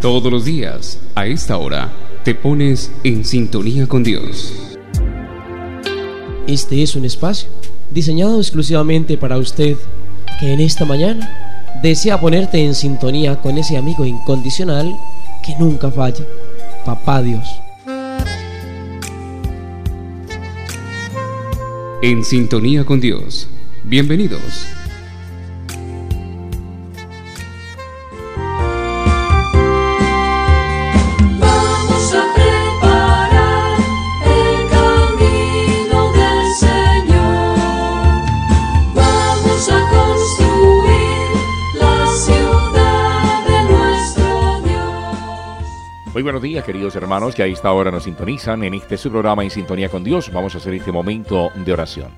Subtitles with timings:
[0.00, 4.54] Todos los días, a esta hora, te pones en sintonía con Dios.
[6.46, 7.48] Este es un espacio
[7.90, 9.76] diseñado exclusivamente para usted
[10.38, 14.96] que en esta mañana desea ponerte en sintonía con ese amigo incondicional
[15.44, 16.24] que nunca falla,
[16.84, 17.48] Papá Dios.
[22.02, 23.48] En sintonía con Dios.
[23.82, 24.64] Bienvenidos.
[46.28, 49.50] Buenos días, queridos hermanos que a esta hora nos sintonizan en este su programa En
[49.50, 50.30] Sintonía con Dios.
[50.30, 52.10] Vamos a hacer este momento de oración.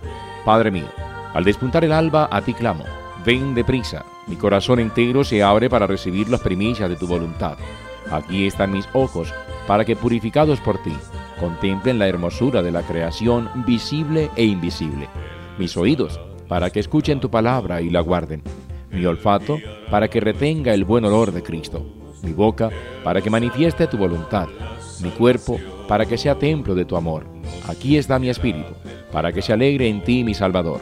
[0.44, 0.88] Padre mío,
[1.32, 2.82] al despuntar el alba, a ti clamo.
[3.24, 4.04] Ven deprisa.
[4.26, 7.56] Mi corazón entero se abre para recibir las primicias de tu voluntad.
[8.10, 9.32] Aquí están mis ojos,
[9.68, 10.96] para que purificados por ti,
[11.38, 15.08] contemplen la hermosura de la creación visible e invisible.
[15.56, 18.42] Mis oídos, para que escuchen tu palabra y la guarden.
[18.90, 19.58] Mi olfato,
[19.88, 21.99] para que retenga el buen olor de Cristo.
[22.22, 22.70] Mi boca,
[23.04, 24.48] para que manifieste tu voluntad.
[25.02, 27.24] Mi cuerpo, para que sea templo de tu amor.
[27.66, 28.72] Aquí está mi espíritu,
[29.12, 30.80] para que se alegre en ti mi Salvador.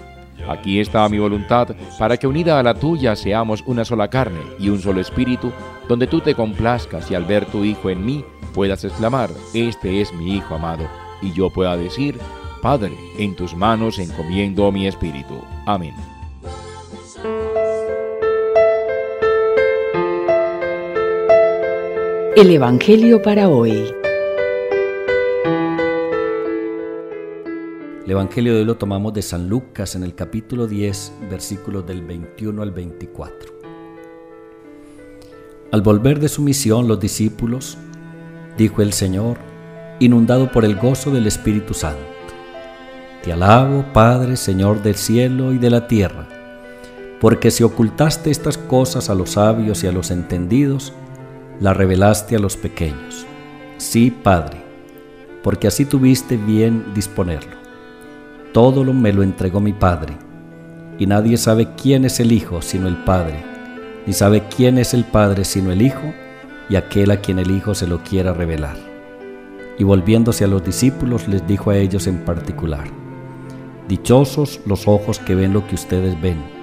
[0.48, 4.70] Aquí está mi voluntad, para que unida a la tuya seamos una sola carne y
[4.70, 5.52] un solo espíritu,
[5.88, 10.12] donde tú te complazcas y al ver tu Hijo en mí puedas exclamar, este es
[10.14, 10.88] mi Hijo amado,
[11.20, 12.18] y yo pueda decir,
[12.62, 15.40] Padre, en tus manos encomiendo mi espíritu.
[15.66, 15.94] Amén.
[22.38, 23.92] El Evangelio para hoy.
[28.04, 32.02] El Evangelio de hoy lo tomamos de San Lucas en el capítulo 10, versículos del
[32.02, 33.52] 21 al 24.
[35.72, 37.76] Al volver de su misión los discípulos,
[38.56, 39.38] dijo el Señor,
[39.98, 41.98] inundado por el gozo del Espíritu Santo,
[43.24, 46.28] Te alabo, Padre, Señor del cielo y de la tierra,
[47.20, 50.92] porque si ocultaste estas cosas a los sabios y a los entendidos,
[51.60, 53.26] las revelaste a los pequeños.
[53.78, 54.58] Sí, Padre,
[55.42, 57.56] porque así tuviste bien disponerlo.
[58.52, 60.16] Todo lo me lo entregó mi Padre,
[60.98, 63.44] y nadie sabe quién es el Hijo sino el Padre,
[64.06, 66.12] ni sabe quién es el Padre sino el Hijo,
[66.68, 68.76] y aquel a quien el Hijo se lo quiera revelar.
[69.78, 72.88] Y volviéndose a los discípulos les dijo a ellos en particular,
[73.88, 76.57] Dichosos los ojos que ven lo que ustedes ven,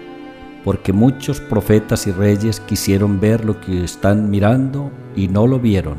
[0.65, 5.97] porque muchos profetas y reyes quisieron ver lo que están mirando y no lo vieron,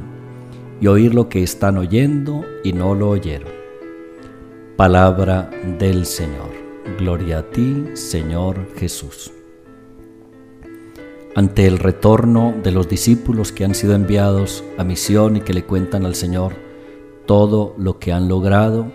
[0.81, 3.49] y oír lo que están oyendo y no lo oyeron.
[4.77, 6.51] Palabra del Señor.
[6.99, 9.31] Gloria a ti, Señor Jesús.
[11.37, 15.63] Ante el retorno de los discípulos que han sido enviados a misión y que le
[15.63, 16.55] cuentan al Señor
[17.25, 18.91] todo lo que han logrado,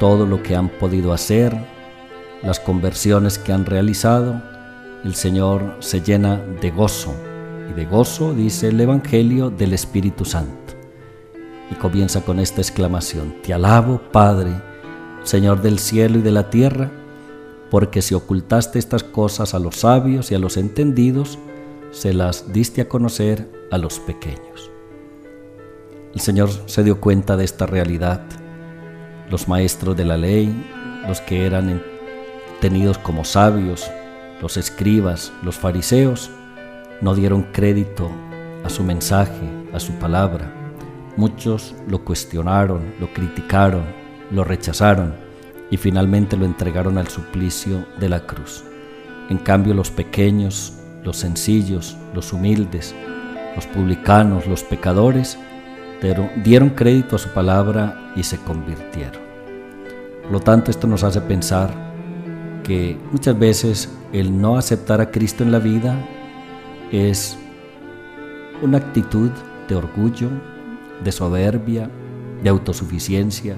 [0.00, 1.56] todo lo que han podido hacer,
[2.42, 4.49] las conversiones que han realizado,
[5.04, 7.14] el Señor se llena de gozo.
[7.70, 10.74] Y de gozo dice el Evangelio del Espíritu Santo.
[11.70, 14.50] Y comienza con esta exclamación, Te alabo, Padre,
[15.22, 16.90] Señor del cielo y de la tierra,
[17.70, 21.38] porque si ocultaste estas cosas a los sabios y a los entendidos,
[21.92, 24.70] se las diste a conocer a los pequeños.
[26.12, 28.22] El Señor se dio cuenta de esta realidad.
[29.30, 30.52] Los maestros de la ley,
[31.06, 31.82] los que eran
[32.60, 33.88] tenidos como sabios,
[34.40, 36.30] los escribas, los fariseos,
[37.00, 38.10] no dieron crédito
[38.64, 40.52] a su mensaje, a su palabra.
[41.16, 43.84] Muchos lo cuestionaron, lo criticaron,
[44.30, 45.14] lo rechazaron
[45.70, 48.64] y finalmente lo entregaron al suplicio de la cruz.
[49.28, 50.74] En cambio los pequeños,
[51.04, 52.94] los sencillos, los humildes,
[53.54, 55.38] los publicanos, los pecadores,
[56.42, 59.20] dieron crédito a su palabra y se convirtieron.
[60.22, 61.70] Por lo tanto, esto nos hace pensar
[62.62, 65.96] que muchas veces el no aceptar a Cristo en la vida
[66.90, 67.38] es
[68.62, 69.30] una actitud
[69.68, 70.28] de orgullo,
[71.04, 71.88] de soberbia,
[72.42, 73.56] de autosuficiencia,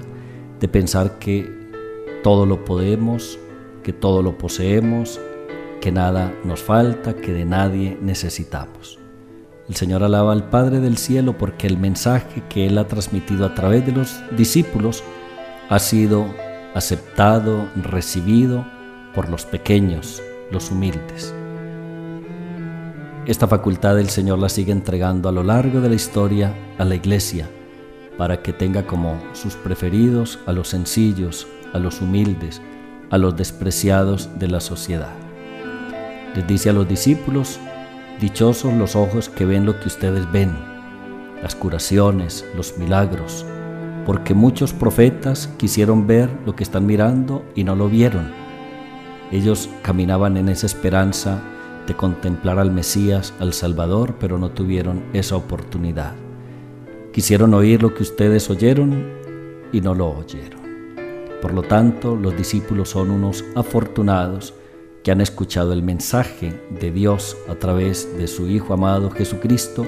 [0.59, 1.51] de pensar que
[2.23, 3.39] todo lo podemos,
[3.81, 5.19] que todo lo poseemos,
[5.81, 8.99] que nada nos falta, que de nadie necesitamos.
[9.67, 13.55] El Señor alaba al Padre del cielo porque el mensaje que Él ha transmitido a
[13.55, 15.03] través de los discípulos
[15.69, 16.25] ha sido
[16.75, 18.65] aceptado, recibido
[19.15, 20.21] por los pequeños,
[20.53, 21.33] los humildes.
[23.25, 26.95] Esta facultad el Señor la sigue entregando a lo largo de la historia a la
[26.95, 27.49] iglesia
[28.17, 32.61] para que tenga como sus preferidos a los sencillos, a los humildes,
[33.09, 35.13] a los despreciados de la sociedad.
[36.35, 37.59] Les dice a los discípulos,
[38.19, 40.51] dichosos los ojos que ven lo que ustedes ven,
[41.41, 43.45] las curaciones, los milagros,
[44.05, 48.42] porque muchos profetas quisieron ver lo que están mirando y no lo vieron.
[49.33, 51.41] Ellos caminaban en esa esperanza
[51.87, 56.13] de contemplar al Mesías, al Salvador, pero no tuvieron esa oportunidad.
[57.11, 59.03] Quisieron oír lo que ustedes oyeron
[59.71, 60.61] y no lo oyeron.
[61.41, 64.53] Por lo tanto, los discípulos son unos afortunados
[65.03, 69.87] que han escuchado el mensaje de Dios a través de su Hijo amado Jesucristo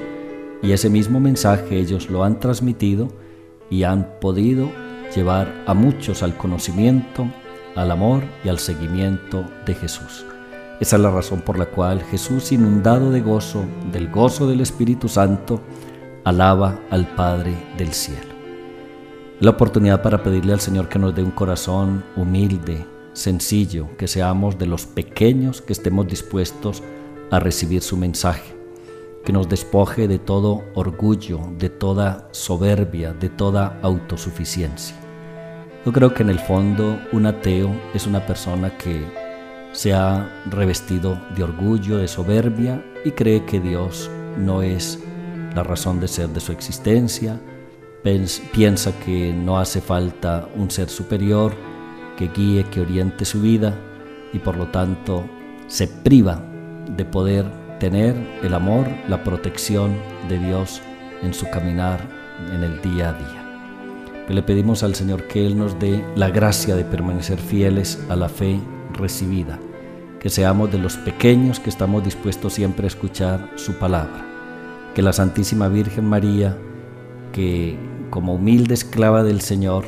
[0.60, 3.10] y ese mismo mensaje ellos lo han transmitido
[3.70, 4.72] y han podido
[5.14, 7.28] llevar a muchos al conocimiento,
[7.76, 10.24] al amor y al seguimiento de Jesús.
[10.80, 15.08] Esa es la razón por la cual Jesús, inundado de gozo, del gozo del Espíritu
[15.08, 15.60] Santo,
[16.24, 18.34] alaba al Padre del cielo.
[19.40, 24.58] La oportunidad para pedirle al Señor que nos dé un corazón humilde, sencillo, que seamos
[24.58, 26.82] de los pequeños que estemos dispuestos
[27.30, 28.56] a recibir su mensaje
[29.26, 34.94] que nos despoje de todo orgullo, de toda soberbia, de toda autosuficiencia.
[35.86, 39.06] Yo creo que en el fondo un ateo es una persona que
[39.70, 44.98] se ha revestido de orgullo, de soberbia y cree que Dios no es
[45.54, 47.40] la razón de ser de su existencia,
[48.52, 51.54] piensa que no hace falta un ser superior
[52.16, 53.72] que guíe, que oriente su vida
[54.32, 55.24] y por lo tanto
[55.68, 56.42] se priva
[56.96, 57.46] de poder
[57.78, 59.96] tener el amor, la protección
[60.28, 60.82] de Dios
[61.22, 62.00] en su caminar
[62.52, 63.45] en el día a día.
[64.34, 68.28] Le pedimos al Señor que Él nos dé la gracia de permanecer fieles a la
[68.28, 68.58] fe
[68.92, 69.58] recibida,
[70.20, 74.24] que seamos de los pequeños que estamos dispuestos siempre a escuchar su palabra,
[74.94, 76.56] que la Santísima Virgen María,
[77.32, 77.78] que
[78.10, 79.84] como humilde esclava del Señor,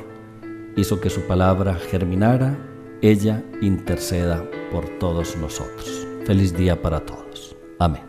[0.76, 2.56] hizo que su palabra germinara,
[3.02, 6.06] ella interceda por todos nosotros.
[6.24, 7.56] Feliz día para todos.
[7.78, 8.07] Amén.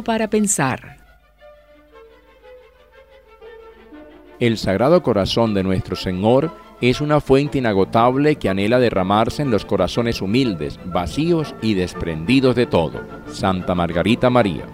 [0.00, 0.96] Para pensar.
[4.40, 6.50] El Sagrado Corazón de nuestro Señor
[6.80, 12.64] es una fuente inagotable que anhela derramarse en los corazones humildes, vacíos y desprendidos de
[12.64, 13.06] todo.
[13.26, 14.66] Santa Margarita María.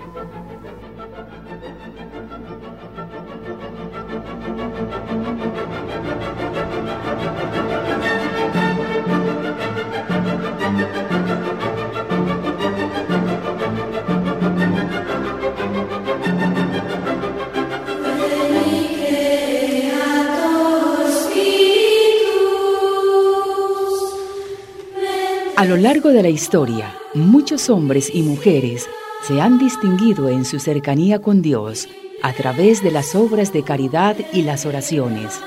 [25.79, 28.89] Largo de la historia, muchos hombres y mujeres
[29.23, 31.89] se han distinguido en su cercanía con Dios
[32.23, 35.41] a través de las obras de caridad y las oraciones.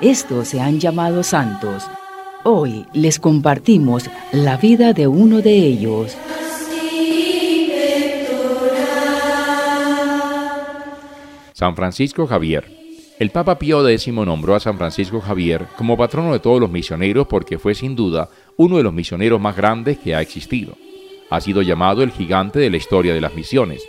[0.00, 1.84] Estos se han llamado santos.
[2.44, 6.16] Hoy les compartimos la vida de uno de ellos.
[11.52, 12.80] San Francisco Javier.
[13.18, 17.26] El Papa Pío X nombró a San Francisco Javier como patrono de todos los misioneros
[17.26, 18.30] porque fue sin duda
[18.60, 20.76] uno de los misioneros más grandes que ha existido.
[21.30, 23.82] Ha sido llamado el gigante de la historia de las misiones.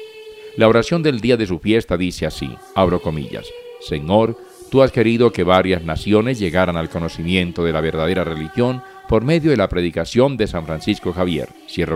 [0.55, 3.47] La oración del día de su fiesta dice así, abro comillas,
[3.81, 4.37] Señor,
[4.69, 9.51] tú has querido que varias naciones llegaran al conocimiento de la verdadera religión por medio
[9.51, 11.49] de la predicación de San Francisco Javier,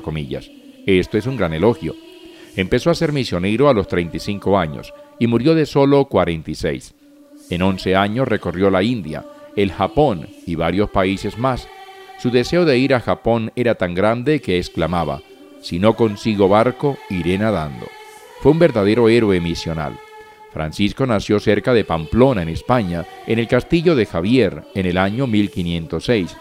[0.04, 0.52] comillas.
[0.86, 1.96] Esto es un gran elogio.
[2.58, 6.94] Empezó a ser misionero a los 35 años y murió de solo 46.
[7.52, 9.24] En 11 años recorrió la India,
[9.56, 11.70] el Japón y varios países más,
[12.18, 15.22] su deseo de ir a Japón era tan grande que exclamaba,
[15.62, 17.88] si no consigo barco, iré nadando.
[18.42, 19.98] Fue un verdadero héroe misional.
[20.54, 25.28] Francisco nació cerca de Pamplona, en España, en el castillo de Javier, en el año
[25.28, 26.38] 1506.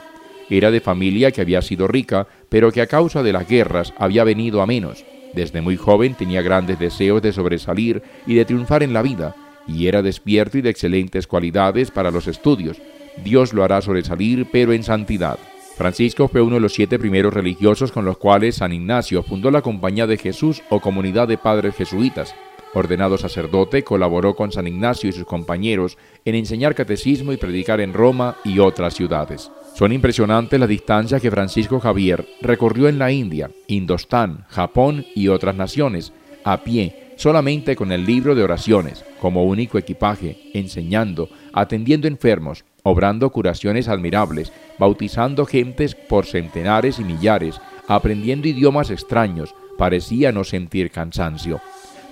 [0.50, 4.25] Era de familia que había sido rica, pero que a causa de las guerras había
[4.25, 5.04] venido a menos.
[5.33, 9.35] Desde muy joven tenía grandes deseos de sobresalir y de triunfar en la vida,
[9.66, 12.76] y era despierto y de excelentes cualidades para los estudios.
[13.25, 15.38] Dios lo hará sobresalir, pero en santidad.
[15.76, 19.61] Francisco fue uno de los siete primeros religiosos con los cuales San Ignacio fundó la
[19.61, 22.35] Compañía de Jesús o Comunidad de Padres Jesuitas.
[22.75, 27.93] Ordenado sacerdote, colaboró con San Ignacio y sus compañeros en enseñar catecismo y predicar en
[27.93, 29.50] Roma y otras ciudades.
[29.75, 35.57] Son impresionantes las distancias que Francisco Javier recorrió en la India, Indostán, Japón y otras
[35.57, 36.12] naciones,
[36.45, 43.31] a pie, solamente con el libro de oraciones, como único equipaje, enseñando, atendiendo enfermos, obrando
[43.31, 51.62] curaciones admirables, bautizando gentes por centenares y millares, aprendiendo idiomas extraños, parecía no sentir cansancio.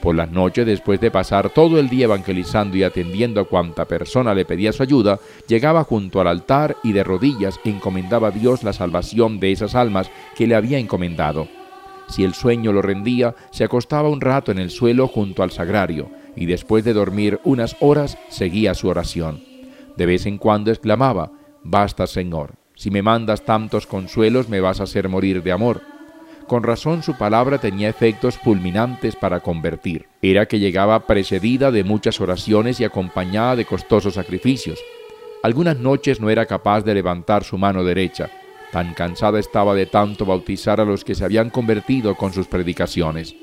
[0.00, 4.34] Por las noches, después de pasar todo el día evangelizando y atendiendo a cuanta persona
[4.34, 8.72] le pedía su ayuda, llegaba junto al altar y de rodillas encomendaba a Dios la
[8.72, 11.46] salvación de esas almas que le había encomendado.
[12.08, 16.21] Si el sueño lo rendía, se acostaba un rato en el suelo junto al sagrario
[16.36, 19.42] y después de dormir unas horas seguía su oración.
[19.96, 21.32] De vez en cuando exclamaba,
[21.64, 25.82] Basta, Señor, si me mandas tantos consuelos me vas a hacer morir de amor.
[26.46, 30.06] Con razón su palabra tenía efectos fulminantes para convertir.
[30.20, 34.80] Era que llegaba precedida de muchas oraciones y acompañada de costosos sacrificios.
[35.42, 38.30] Algunas noches no era capaz de levantar su mano derecha.
[38.70, 43.34] Tan cansada estaba de tanto bautizar a los que se habían convertido con sus predicaciones.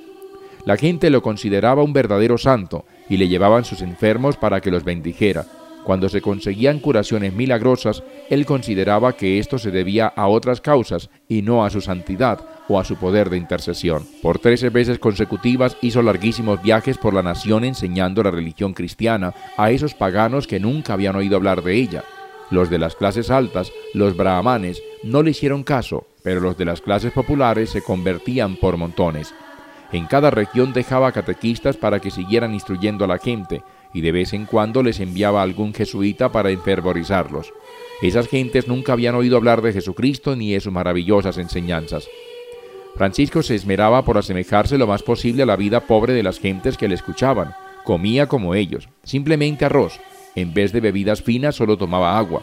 [0.70, 4.84] La gente lo consideraba un verdadero santo y le llevaban sus enfermos para que los
[4.84, 5.48] bendijera.
[5.84, 11.42] Cuando se conseguían curaciones milagrosas, él consideraba que esto se debía a otras causas y
[11.42, 14.06] no a su santidad o a su poder de intercesión.
[14.22, 19.72] Por trece veces consecutivas hizo larguísimos viajes por la nación enseñando la religión cristiana a
[19.72, 22.04] esos paganos que nunca habían oído hablar de ella.
[22.52, 26.82] Los de las clases altas, los brahmanes, no le hicieron caso, pero los de las
[26.82, 29.34] clases populares se convertían por montones.
[29.92, 34.34] En cada región dejaba catequistas para que siguieran instruyendo a la gente, y de vez
[34.34, 37.52] en cuando les enviaba algún jesuita para enfervorizarlos.
[38.02, 42.08] Esas gentes nunca habían oído hablar de Jesucristo ni de sus maravillosas enseñanzas.
[42.96, 46.78] Francisco se esmeraba por asemejarse lo más posible a la vida pobre de las gentes
[46.78, 47.54] que le escuchaban.
[47.84, 50.00] Comía como ellos, simplemente arroz.
[50.36, 52.42] En vez de bebidas finas solo tomaba agua.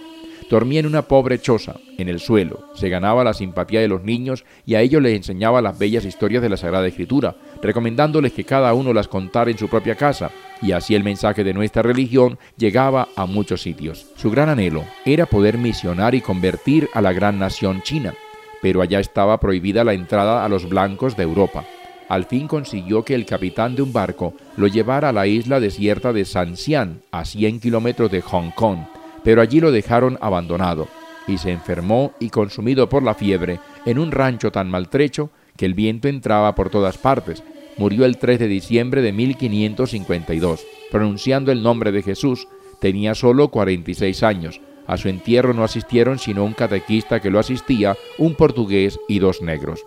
[0.48, 4.44] Dormía en una pobre choza, en el suelo, se ganaba la simpatía de los niños
[4.64, 8.72] y a ellos les enseñaba las bellas historias de la Sagrada Escritura, recomendándoles que cada
[8.72, 10.30] uno las contara en su propia casa,
[10.62, 14.06] y así el mensaje de nuestra religión llegaba a muchos sitios.
[14.14, 18.14] Su gran anhelo era poder misionar y convertir a la gran nación china,
[18.62, 21.64] pero allá estaba prohibida la entrada a los blancos de Europa.
[22.08, 26.12] Al fin consiguió que el capitán de un barco lo llevara a la isla desierta
[26.12, 28.78] de Xian, a 100 kilómetros de Hong Kong,
[29.26, 30.86] pero allí lo dejaron abandonado
[31.26, 35.74] y se enfermó y consumido por la fiebre en un rancho tan maltrecho que el
[35.74, 37.42] viento entraba por todas partes.
[37.76, 42.46] Murió el 3 de diciembre de 1552, pronunciando el nombre de Jesús.
[42.80, 44.60] Tenía solo 46 años.
[44.86, 49.42] A su entierro no asistieron sino un catequista que lo asistía, un portugués y dos
[49.42, 49.84] negros.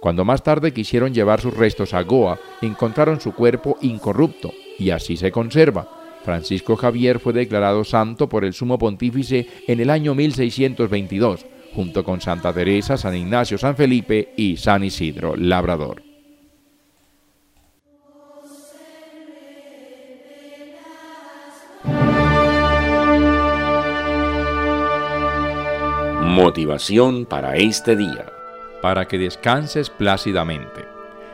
[0.00, 5.16] Cuando más tarde quisieron llevar sus restos a Goa, encontraron su cuerpo incorrupto, y así
[5.16, 11.46] se conserva Francisco Javier fue declarado santo por el sumo pontífice en el año 1622,
[11.74, 16.02] junto con Santa Teresa, San Ignacio, San Felipe y San Isidro, Labrador.
[26.32, 28.26] Motivación para este día.
[28.80, 30.91] Para que descanses plácidamente.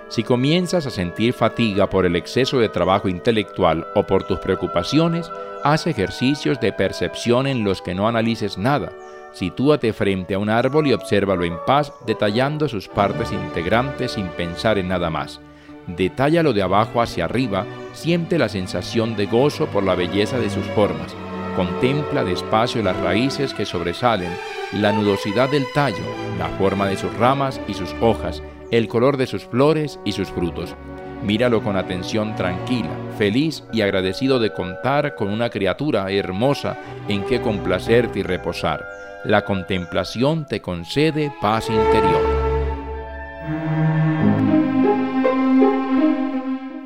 [0.08, 5.30] Si comienzas a sentir fatiga por el exceso de trabajo intelectual o por tus preocupaciones,
[5.62, 8.90] haz ejercicios de percepción en los que no analices nada.
[9.32, 14.78] Sitúate frente a un árbol y obsérvalo en paz, detallando sus partes integrantes sin pensar
[14.78, 15.40] en nada más.
[15.86, 20.64] Detállalo de abajo hacia arriba, siente la sensación de gozo por la belleza de sus
[20.68, 21.14] formas.
[21.54, 24.30] Contempla despacio las raíces que sobresalen,
[24.72, 26.04] la nudosidad del tallo,
[26.38, 30.28] la forma de sus ramas y sus hojas, el color de sus flores y sus
[30.28, 30.74] frutos.
[31.22, 37.40] Míralo con atención tranquila, feliz y agradecido de contar con una criatura hermosa en que
[37.40, 38.84] complacerte y reposar.
[39.24, 42.22] La contemplación te concede paz interior.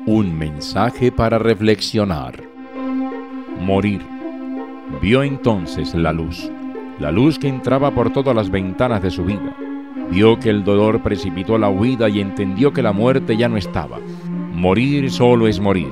[0.05, 2.43] Un mensaje para reflexionar.
[3.59, 4.01] Morir.
[5.01, 6.51] Vio entonces la luz,
[6.99, 9.55] la luz que entraba por todas las ventanas de su vida
[10.13, 13.97] Vio que el dolor precipitó la huida y entendió que la muerte ya no estaba.
[14.53, 15.91] Morir solo es morir.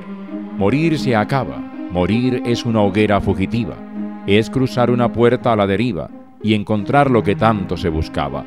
[0.56, 1.56] Morir se acaba.
[1.90, 3.74] Morir es una hoguera fugitiva.
[4.28, 6.08] Es cruzar una puerta a la deriva
[6.40, 8.44] y encontrar lo que tanto se buscaba.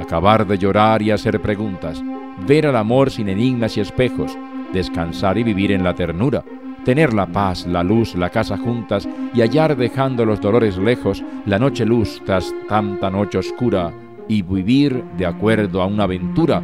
[0.00, 2.02] Acabar de llorar y hacer preguntas.
[2.46, 4.38] Ver al amor sin enigmas y espejos.
[4.72, 6.42] Descansar y vivir en la ternura.
[6.86, 11.58] Tener la paz, la luz, la casa juntas y hallar dejando los dolores lejos la
[11.58, 13.92] noche luz tras tanta noche oscura
[14.30, 16.62] y vivir de acuerdo a una aventura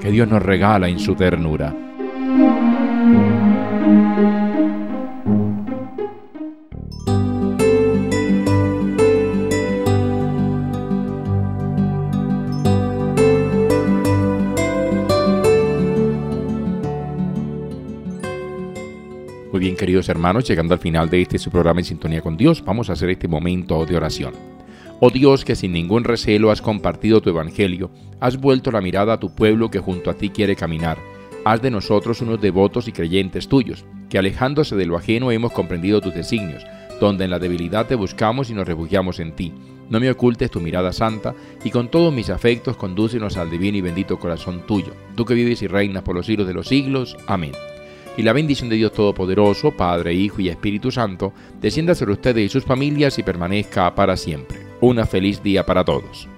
[0.00, 1.76] que Dios nos regala en su ternura.
[19.52, 22.64] Muy bien, queridos hermanos, llegando al final de este su programa en sintonía con Dios,
[22.64, 24.61] vamos a hacer este momento de oración.
[25.04, 27.90] Oh Dios, que sin ningún recelo has compartido tu evangelio,
[28.20, 30.96] has vuelto la mirada a tu pueblo que junto a ti quiere caminar.
[31.44, 36.00] haz de nosotros unos devotos y creyentes tuyos, que alejándose de lo ajeno hemos comprendido
[36.00, 36.64] tus designios,
[37.00, 39.52] donde en la debilidad te buscamos y nos refugiamos en ti.
[39.90, 43.80] No me ocultes tu mirada santa, y con todos mis afectos condúcenos al divino y
[43.80, 47.16] bendito corazón tuyo, tú que vives y reinas por los siglos de los siglos.
[47.26, 47.50] Amén.
[48.16, 52.48] Y la bendición de Dios Todopoderoso, Padre, Hijo y Espíritu Santo, descienda sobre ustedes y
[52.48, 54.61] sus familias y permanezca para siempre.
[54.84, 56.31] Una feliz día para todos.